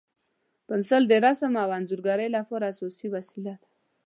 پنسل 0.67 1.03
د 1.07 1.13
رسم 1.25 1.53
او 1.63 1.69
انځورګرۍ 1.77 2.27
لپاره 2.37 2.65
اساسي 2.73 3.07
وسیله 3.15 3.41
ده. 3.45 3.55